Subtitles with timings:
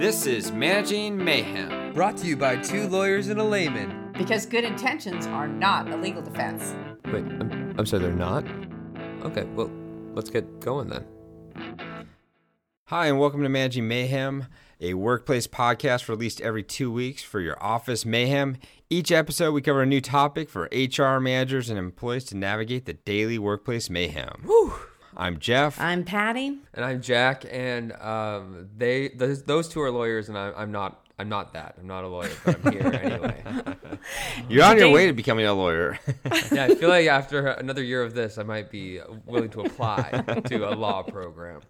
[0.00, 1.92] This is Managing Mayhem.
[1.92, 4.14] Brought to you by two lawyers and a layman.
[4.16, 6.74] Because good intentions are not a legal defense.
[7.12, 8.46] Wait, I'm, I'm sorry, they're not?
[9.24, 9.70] Okay, well,
[10.14, 11.04] let's get going then.
[12.86, 14.46] Hi, and welcome to Managing Mayhem,
[14.80, 18.56] a workplace podcast released every two weeks for your office mayhem.
[18.88, 22.94] Each episode, we cover a new topic for HR managers and employees to navigate the
[22.94, 24.44] daily workplace mayhem.
[24.46, 24.72] Woo!
[25.20, 25.78] I'm Jeff.
[25.78, 26.56] I'm Patty.
[26.72, 31.04] And I'm Jack, and um, they those, those two are lawyers, and I, I'm not.
[31.20, 31.74] I'm not that.
[31.78, 33.42] I'm not a lawyer, but I'm here anyway.
[34.48, 35.98] You're on your way to becoming a lawyer.
[36.50, 40.24] yeah, I feel like after another year of this, I might be willing to apply
[40.46, 41.60] to a law program.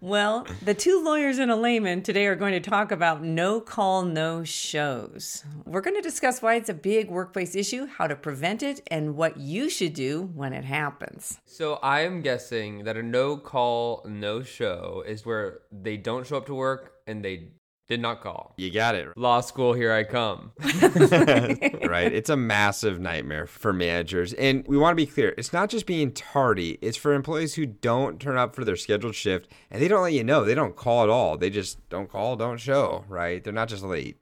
[0.00, 4.02] Well, the two lawyers and a layman today are going to talk about no call,
[4.02, 5.44] no shows.
[5.66, 9.16] We're going to discuss why it's a big workplace issue, how to prevent it, and
[9.16, 11.40] what you should do when it happens.
[11.44, 16.36] So I am guessing that a no call, no show is where they don't show
[16.36, 17.48] up to work and they
[17.88, 18.54] did not call.
[18.56, 19.16] You got it.
[19.16, 20.52] Law school, here I come.
[20.60, 22.10] right.
[22.12, 24.32] It's a massive nightmare for managers.
[24.34, 27.66] And we want to be clear it's not just being tardy, it's for employees who
[27.66, 30.44] don't turn up for their scheduled shift and they don't let you know.
[30.44, 31.36] They don't call at all.
[31.36, 33.42] They just don't call, don't show, right?
[33.42, 34.16] They're not just late.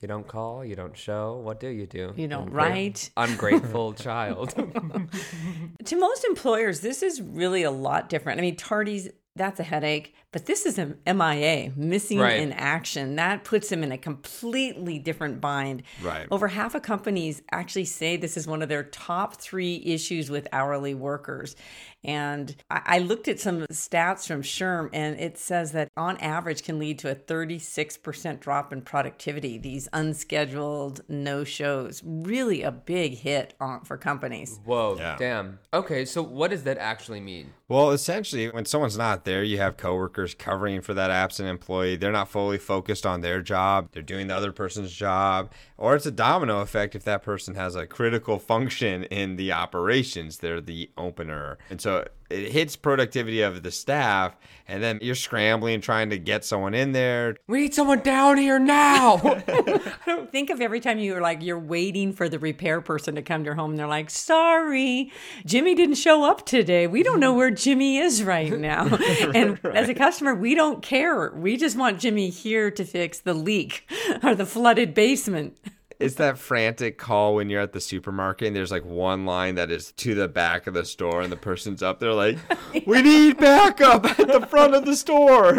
[0.00, 1.36] You don't call, you don't show.
[1.36, 2.12] What do you do?
[2.16, 3.10] You don't Ungra- write.
[3.16, 4.52] Ungrateful child.
[5.84, 8.40] To most employers, this is really a lot different.
[8.40, 12.38] I mean, tardies, that's a headache, but this is a MIA, missing Right.
[12.40, 13.16] in action.
[13.16, 15.82] That puts them in a completely different bind.
[16.02, 16.26] Right.
[16.30, 20.46] Over half of companies actually say this is one of their top three issues with
[20.52, 21.56] hourly workers.
[22.04, 26.62] And I I looked at some stats from SHRM, and it says that on average
[26.62, 29.56] can lead to a 36% drop in productivity.
[29.58, 34.60] These unscheduled no shows, really a big hit on, for companies.
[34.64, 35.16] Whoa, Yeah.
[35.18, 35.58] damn.
[35.72, 37.52] Okay, so what does that actually mean?
[37.68, 41.96] Well, essentially, when someone's not there, you have coworkers covering for that absent employee.
[41.96, 45.50] They're not fully focused on their job, they're doing the other person's job.
[45.78, 50.38] Or it's a domino effect if that person has a critical function in the operations.
[50.38, 51.58] They're the opener.
[51.70, 51.91] And so
[52.32, 54.34] it hits productivity of the staff,
[54.66, 57.36] and then you're scrambling trying to get someone in there.
[57.46, 59.18] We need someone down here now.
[60.32, 63.48] Think of every time you're like you're waiting for the repair person to come to
[63.48, 65.12] your home and they're like, "Sorry,
[65.44, 66.86] Jimmy didn't show up today.
[66.86, 68.98] We don't know where Jimmy is right now."
[69.34, 71.30] And as a customer, we don't care.
[71.34, 73.88] We just want Jimmy here to fix the leak
[74.22, 75.56] or the flooded basement.
[76.02, 79.70] It's that frantic call when you're at the supermarket and there's like one line that
[79.70, 82.38] is to the back of the store and the person's up there like,
[82.86, 85.54] we need backup at the front of the store.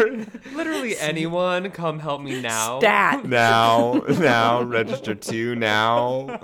[0.52, 2.78] Literally anyone, come help me now.
[2.78, 3.24] Stat.
[3.24, 6.38] Now, now, register two now.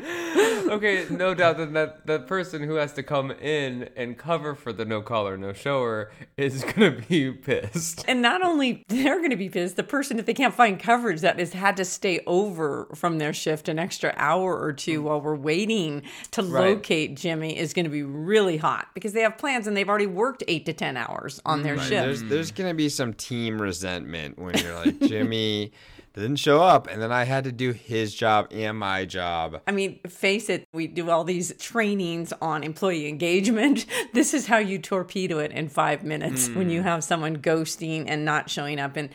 [0.70, 4.72] okay, no doubt that, that that person who has to come in and cover for
[4.72, 8.04] the no caller, no shower is gonna be pissed.
[8.06, 11.20] And not only they're going to be pissed, the person, if they can't find coverage,
[11.20, 15.04] that has had to stay over from their shift an extra hour or two mm.
[15.04, 16.70] while we're waiting to Right.
[16.70, 20.06] locate Jimmy is going to be really hot because they have plans and they've already
[20.06, 21.90] worked eight to 10 hours on their mm, shift.
[21.90, 25.72] There's, there's going to be some team resentment when you're like, Jimmy
[26.14, 29.60] didn't show up and then I had to do his job and my job.
[29.66, 33.86] I mean, face it, we do all these trainings on employee engagement.
[34.12, 36.70] This is how you torpedo it in five minutes when Hmm.
[36.72, 38.96] you have someone ghosting and not showing up.
[38.96, 39.08] And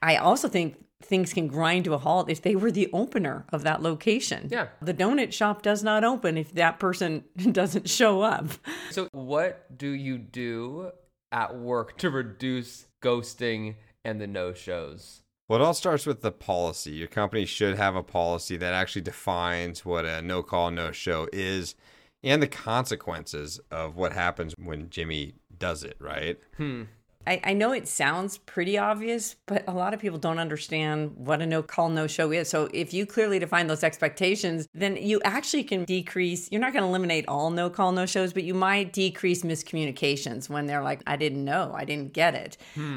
[0.00, 3.62] I also think things can grind to a halt if they were the opener of
[3.64, 4.48] that location.
[4.50, 4.68] Yeah.
[4.82, 8.46] The donut shop does not open if that person doesn't show up.
[8.90, 10.90] So, what do you do
[11.30, 15.22] at work to reduce ghosting and the no shows?
[15.48, 16.90] Well, it all starts with the policy.
[16.90, 21.26] Your company should have a policy that actually defines what a no call, no show
[21.32, 21.74] is
[22.22, 26.38] and the consequences of what happens when Jimmy does it, right?
[26.56, 26.84] Hmm.
[27.28, 31.42] I, I know it sounds pretty obvious, but a lot of people don't understand what
[31.42, 32.48] a no call, no show is.
[32.48, 36.84] So if you clearly define those expectations, then you actually can decrease, you're not going
[36.84, 41.02] to eliminate all no call, no shows, but you might decrease miscommunications when they're like,
[41.06, 42.56] I didn't know, I didn't get it.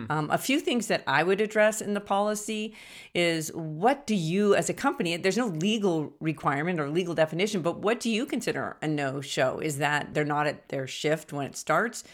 [0.10, 2.74] Um, a few things that I would address in the policy
[3.14, 7.80] is what do you, as a company, there's no legal requirement or legal definition, but
[7.80, 9.60] what do you consider a no show?
[9.60, 12.06] Is that they're not at their shift when it starts?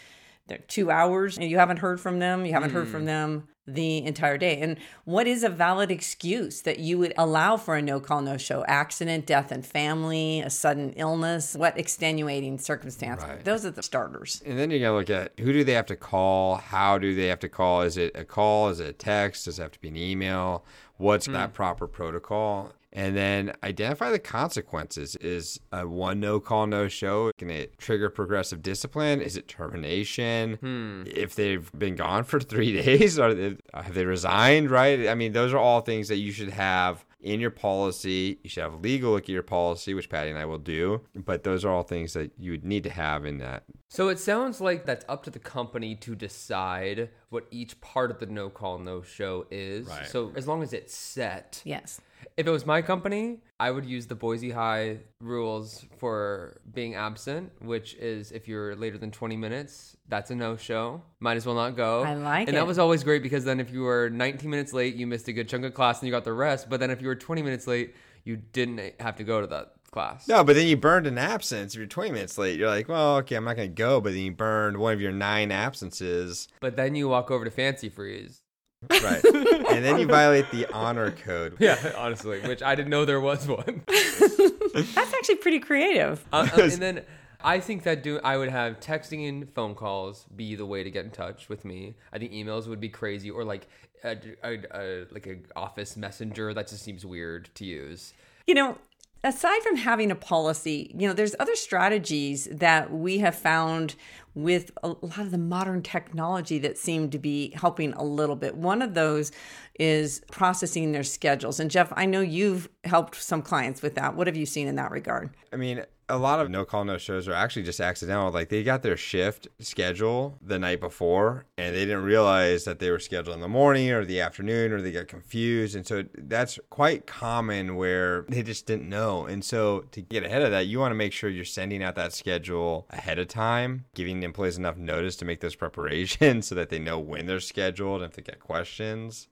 [0.68, 3.08] Two hours and you haven't heard from them you haven't heard from mm.
[3.08, 7.76] them the entire day and what is a valid excuse that you would allow for
[7.76, 13.22] a no call no show accident death and family a sudden illness what extenuating circumstance
[13.22, 13.44] Right.
[13.44, 15.96] those are the starters And then you gotta look at who do they have to
[15.96, 16.56] call?
[16.56, 17.82] How do they have to call?
[17.82, 18.70] Is it a call?
[18.70, 19.46] Is it a text?
[19.46, 20.64] Does it have to be an email?
[20.98, 21.34] What's hmm.
[21.34, 22.72] that proper protocol?
[22.98, 25.16] And then identify the consequences.
[25.18, 29.22] Is a one no call, no show going to trigger progressive discipline?
[29.22, 30.56] Is it termination?
[30.56, 31.04] Hmm.
[31.06, 35.08] If they've been gone for three days, or they, have they resigned, right?
[35.08, 38.40] I mean, those are all things that you should have in your policy.
[38.44, 41.02] You should have a legal look at your policy, which Patty and I will do.
[41.16, 43.64] But those are all things that you would need to have in that.
[43.90, 48.18] So it sounds like that's up to the company to decide what each part of
[48.18, 49.88] the no call, no show is.
[49.88, 50.08] Right.
[50.08, 51.62] So as long as it's set.
[51.64, 52.02] Yes.
[52.36, 57.52] If it was my company, I would use the Boise High rules for being absent,
[57.62, 61.02] which is if you're later than 20 minutes, that's a no show.
[61.20, 62.04] Might as well not go.
[62.04, 62.60] I like And it.
[62.60, 65.34] that was always great because then if you were 19 minutes late, you missed a
[65.34, 66.70] good chunk of class and you got the rest.
[66.70, 69.74] But then if you were 20 minutes late, you didn't have to go to that
[69.92, 70.28] class.
[70.28, 71.74] No, but then you burned an absence.
[71.74, 74.00] If you're 20 minutes late, you're like, well, okay, I'm not going to go.
[74.02, 76.48] But then you burned one of your nine absences.
[76.60, 78.42] But then you walk over to Fancy Freeze.
[78.90, 79.24] Right.
[79.72, 81.56] and then you violate the honor code.
[81.60, 83.84] Yeah, honestly, which I didn't know there was one.
[83.88, 86.24] That's actually pretty creative.
[86.32, 87.02] Uh, uh, and then
[87.42, 90.92] I think that do I would have texting and phone calls be the way to
[90.92, 91.96] get in touch with me.
[92.14, 93.68] I think emails would be crazy, or like
[94.04, 98.14] a, a, a like a office messenger that just seems weird to use.
[98.46, 98.78] You know,
[99.24, 103.96] aside from having a policy, you know, there's other strategies that we have found
[104.36, 108.56] with a lot of the modern technology that seem to be helping a little bit.
[108.56, 109.32] One of those
[109.80, 111.60] is processing their schedules.
[111.60, 114.16] And Jeff, I know you've helped some clients with that.
[114.16, 115.32] What have you seen in that regard?
[115.52, 118.32] I mean, a lot of no call, no shows are actually just accidental.
[118.32, 122.92] Like they got their shift schedule the night before and they didn't realize that they
[122.92, 125.76] were scheduled in the morning or the afternoon or they got confused.
[125.76, 129.26] And so that's quite common where they just didn't know.
[129.26, 131.96] And so to get ahead of that, you want to make sure you're sending out
[131.96, 136.70] that schedule ahead of time, giving employees enough notice to make those preparations so that
[136.70, 139.28] they know when they're scheduled and if they get questions.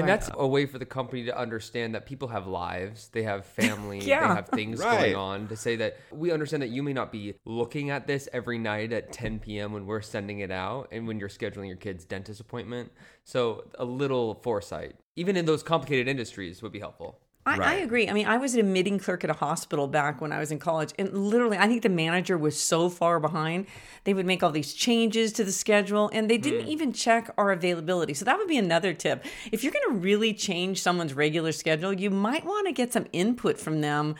[0.00, 3.44] And that's a way for the company to understand that people have lives, they have
[3.60, 4.20] family, Yeah.
[4.28, 4.98] they have things Right.
[5.12, 5.48] going on.
[5.48, 8.92] To say that we understand that you may not be looking at this every night
[8.92, 9.72] at 10 p.m.
[9.72, 12.92] when we're sending it out and when you're scheduling your kid's dentist appointment.
[13.24, 17.18] So a little foresight, even in those complicated industries, would be helpful.
[17.46, 18.08] I, I agree.
[18.08, 20.58] I mean, I was an admitting clerk at a hospital back when I was in
[20.58, 23.66] college, and literally, I think the manager was so far behind.
[24.02, 26.70] They would make all these changes to the schedule, and they didn't mm.
[26.70, 28.14] even check our availability.
[28.14, 29.24] So that would be another tip.
[29.52, 33.06] If you're going to really change someone's regular schedule, you might want to get some
[33.12, 34.16] input from them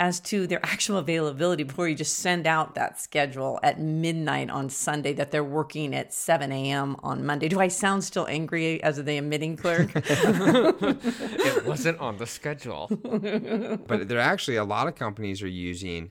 [0.00, 4.68] as to their actual availability before you just send out that schedule at midnight on
[4.68, 6.96] Sunday that they're working at 7 a.m.
[7.04, 7.48] on Monday.
[7.48, 9.90] Do I sound still angry as the admitting clerk?
[9.94, 12.88] it wasn't on the schedule.
[12.90, 16.10] but there are actually a lot of companies are using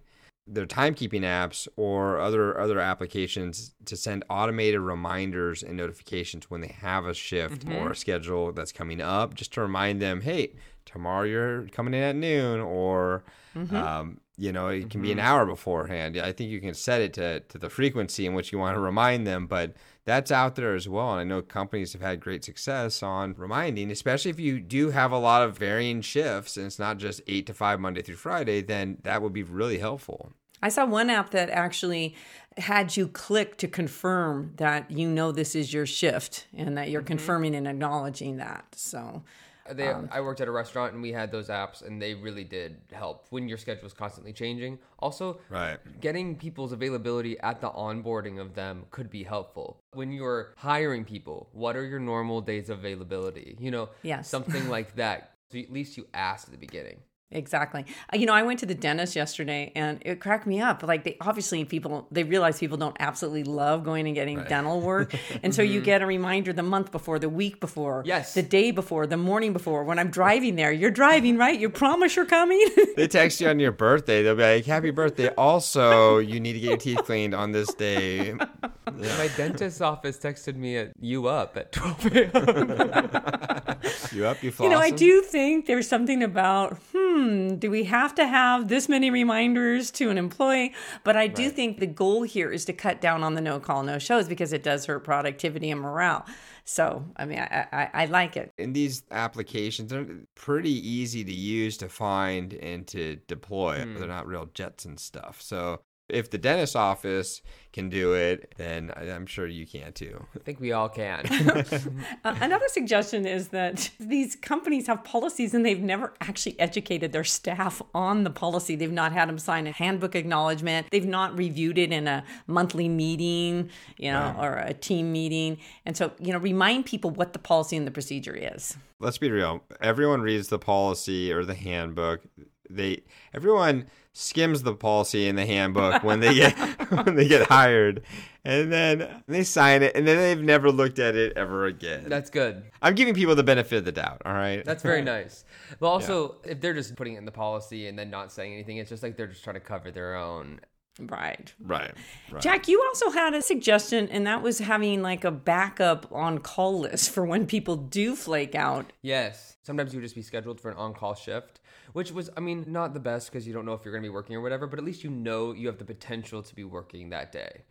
[0.52, 6.76] their timekeeping apps or other other applications to send automated reminders and notifications when they
[6.82, 7.92] have a shift or mm-hmm.
[7.92, 10.54] a schedule that's coming up just to remind them hey
[10.86, 13.24] tomorrow you're coming in at noon or
[13.56, 13.76] mm-hmm.
[13.76, 15.28] um, you know it can be an mm-hmm.
[15.28, 16.18] hour beforehand.
[16.18, 18.82] I think you can set it to, to the frequency in which you want to
[18.82, 19.76] remind them but
[20.10, 23.92] that's out there as well and i know companies have had great success on reminding
[23.92, 27.46] especially if you do have a lot of varying shifts and it's not just 8
[27.46, 31.32] to 5 monday through friday then that would be really helpful I saw one app
[31.32, 32.16] that actually
[32.58, 37.02] had you click to confirm that you know this is your shift and that you're
[37.02, 37.08] mm-hmm.
[37.08, 38.66] confirming and acknowledging that.
[38.76, 39.24] So,
[39.70, 42.16] uh, They, um, I worked at a restaurant and we had those apps, and they
[42.16, 44.80] really did help when your schedule was constantly changing.
[45.00, 45.78] Also, Right.
[46.02, 49.82] getting people's availability at the onboarding of them could be helpful.
[49.94, 53.56] When you're hiring people, what are your normal days of availability?
[53.60, 54.28] You know, Yes.
[54.28, 55.36] something like that.
[55.52, 57.00] So at least you ask at the beginning.
[57.32, 57.86] Exactly.
[58.14, 60.84] Uh, You know, I went to the dentist yesterday and it cracked me up.
[60.84, 65.14] Like, they obviously, people, they realize people don't absolutely love going and getting dental work.
[65.44, 68.34] And so you get a reminder the month before, the week before, Yes.
[68.34, 69.84] the day before, the morning before.
[69.84, 71.58] When I'm driving there, you're driving, right?
[71.60, 72.66] You promise you're coming?
[72.96, 76.60] they text you on your birthday they'll be like happy birthday also you need to
[76.60, 78.34] get your teeth cleaned on this day
[79.22, 83.80] My dentist's office texted me at you up at 12 a.m.
[84.12, 84.64] you up you flossing?
[84.64, 88.70] You know, I do think there's something about, hmm, Hmm, do we have to have
[88.70, 90.74] this many reminders to an employee?
[91.04, 93.84] But I do think the goal here is to cut down on the no call,
[93.84, 96.26] no shows because it does hurt productivity and morale.
[96.64, 98.54] So, I mean, I, I, I like it.
[98.58, 103.98] and these applications are pretty easy to use to find and to deploy hmm.
[103.98, 108.92] they're not real jets and stuff so If the dentist office can do it, then
[108.96, 110.26] I- I'm sure you can too.
[110.36, 111.26] I think we all can.
[112.26, 117.24] Uh, another suggestion is that these companies have policies and they've never actually educated their
[117.24, 118.76] staff on the policy.
[118.76, 120.88] They've not had them sign a handbook acknowledgement.
[120.92, 125.58] They've not reviewed it in a monthly meeting, you know, or a team meeting.
[125.86, 128.76] And so, you know, remind people what the policy and the procedure is.
[129.00, 129.64] Let's be real.
[129.80, 132.22] Everyone reads the policy or the handbook.
[132.70, 136.58] They everyone skims the policy in the handbook when they get
[137.06, 138.04] when they get hired,
[138.44, 142.06] and then they sign it, and then they've never looked at it ever again.
[142.08, 142.64] That's good.
[142.82, 144.22] I'm giving people the benefit of the doubt.
[144.26, 144.64] All right.
[144.66, 145.46] That's very nice.
[145.80, 148.78] But also, if they're just putting it in the policy and then not saying anything,
[148.78, 150.60] it's just like they're just trying to cover their own.
[151.00, 151.54] Right.
[151.62, 151.94] right.
[152.30, 152.42] Right.
[152.42, 156.80] Jack, you also had a suggestion, and that was having like a backup on call
[156.80, 158.92] list for when people do flake out.
[159.02, 159.56] Yes.
[159.64, 161.62] Sometimes you would just be scheduled for an on call shift,
[161.94, 164.10] which was, I mean, not the best because you don't know if you're going to
[164.10, 166.64] be working or whatever, but at least you know you have the potential to be
[166.64, 167.64] working that day.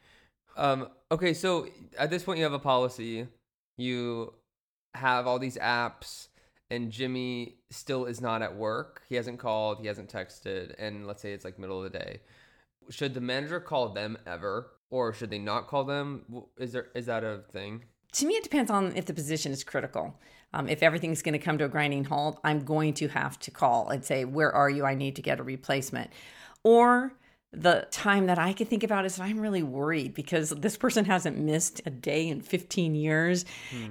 [0.57, 3.29] Um, okay, so at this point, you have a policy,
[3.77, 4.35] you
[4.95, 6.29] have all these apps,
[6.71, 9.03] and Jimmy still is not at work.
[9.09, 12.21] He hasn't called, he hasn't texted, and let's say it's like middle of the day.
[12.91, 16.25] Should the manager call them ever, or should they not call them?
[16.59, 17.85] Is there is that a thing?
[18.13, 20.19] To me, it depends on if the position is critical.
[20.55, 23.50] Um, if everything's going to come to a grinding halt, I'm going to have to
[23.50, 24.85] call and say, Where are you?
[24.85, 26.11] I need to get a replacement.
[26.64, 27.12] Or
[27.52, 31.38] the time that I can think about is I'm really worried because this person hasn't
[31.38, 33.45] missed a day in 15 years.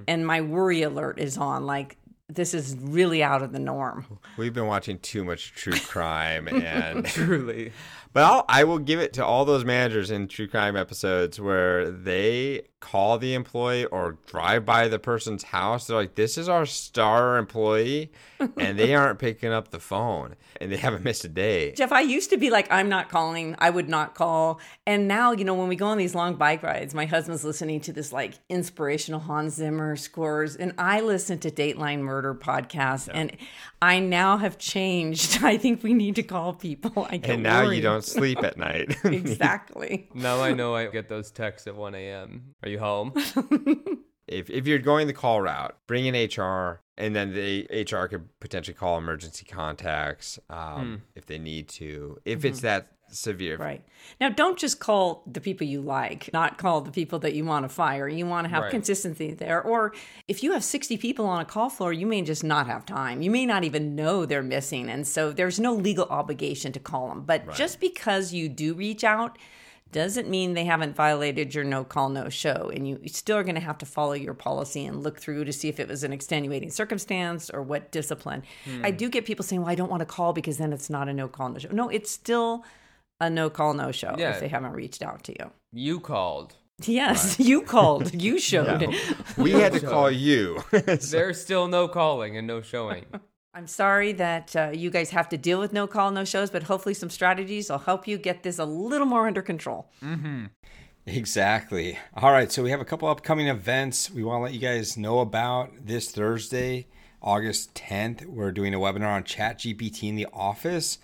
[0.07, 1.65] And my worry alert is on.
[1.65, 1.97] Like,
[2.29, 4.05] this is really out of the norm.
[4.37, 7.71] We've been watching too much true crime, and Truly.
[8.17, 11.91] But I'll, I will give it to all those managers in true crime episodes where
[11.91, 15.85] they call the employee or drive by the person's house.
[15.85, 18.11] They're like, "This is our star employee,"
[18.57, 21.73] and they aren't picking up the phone, and they haven't missed a day.
[21.73, 23.55] Jeff, I used to be like, I'm not calling.
[23.59, 24.59] I would not call.
[24.87, 27.81] And now, you know, when we go on these long bike rides, my husband's listening
[27.81, 33.09] to this like inspirational Hans Zimmer scores, and I listen to Dateline Murder podcast.
[33.13, 33.31] And
[33.79, 35.39] I now have changed.
[35.43, 37.07] I think we need to call people.
[37.11, 37.81] I get And now you worried.
[37.81, 38.97] don't sleep at night.
[39.03, 40.09] exactly.
[40.13, 42.55] Now I know I get those texts at 1 a.m.
[42.63, 43.13] Are you home?
[44.27, 48.27] if if you're going the call route, bring in HR, and then the HR could
[48.39, 52.17] potentially call emergency contacts um, if they need to.
[52.25, 53.83] If it's that severe, Right.
[54.21, 57.65] Now, don't just call the people you like, not call the people that you want
[57.65, 58.07] to fire.
[58.07, 58.71] You want to have Right.
[58.71, 59.61] consistency there.
[59.61, 59.93] Or
[60.27, 63.21] if you have 60 people on a call floor, you may just not have time.
[63.21, 64.89] You may not even know they're missing.
[64.89, 67.23] And so there's no legal obligation to call them.
[67.23, 69.37] But just because you do reach out,
[69.91, 72.69] doesn't mean they haven't violated your no call, no show.
[72.73, 75.53] And you still are going to have to follow your policy and look through to
[75.53, 78.43] see if it was an extenuating circumstance or what discipline.
[78.65, 78.85] Hmm.
[78.85, 81.07] I do get people saying, well, I don't want to call because then it's not
[81.07, 81.69] a no call, no show.
[81.71, 82.65] No, it's still
[83.19, 84.31] a no call, no show Yeah.
[84.31, 85.51] if they haven't reached out to you.
[85.71, 86.55] You called.
[86.85, 88.87] Yes, you called, you showed.
[89.37, 90.63] we had to call you.
[90.71, 93.05] There's still no calling and no showing.
[93.55, 96.63] I'm sorry that uh, you guys have to deal with no call, no shows, but
[96.63, 99.89] hopefully some strategies will help you get this a little more under control.
[101.05, 101.97] Exactly.
[102.15, 102.51] All right.
[102.51, 105.71] So we have a couple upcoming events we want to let you guys know about
[105.85, 106.87] this Thursday,
[107.21, 108.25] August 10th.
[108.25, 110.97] We're doing a webinar on ChatGPT in the office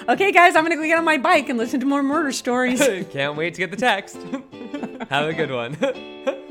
[0.08, 2.32] okay, guys, I'm going to go get on my bike and listen to more murder
[2.32, 2.80] stories.
[3.12, 4.16] Can't wait to get the text.
[5.10, 5.78] have a good one.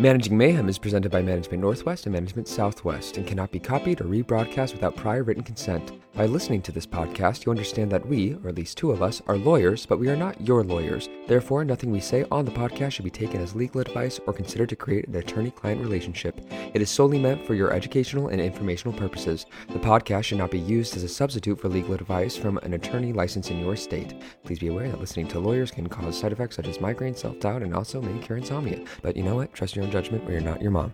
[0.00, 4.06] Managing Mayhem is presented by Management Northwest and Management Southwest and cannot be copied or
[4.06, 5.92] rebroadcast without prior written consent.
[6.14, 9.20] By listening to this podcast, you understand that we, or at least two of us,
[9.26, 11.08] are lawyers, but we are not your lawyers.
[11.26, 14.68] Therefore, nothing we say on the podcast should be taken as legal advice or considered
[14.68, 16.40] to create an attorney client relationship.
[16.72, 19.46] It is solely meant for your educational and informational purposes.
[19.70, 23.12] The podcast should not be used as a substitute for legal advice from an attorney
[23.12, 24.14] licensed in your state.
[24.44, 27.40] Please be aware that listening to lawyers can cause side effects such as migraine, self
[27.40, 28.84] doubt, and also may cure insomnia.
[29.02, 29.52] But you know what?
[29.52, 30.92] Trust your own judgment, where you're not your mom.